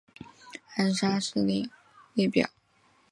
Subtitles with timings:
[0.77, 1.69] 暗杀事件
[2.15, 2.49] 列表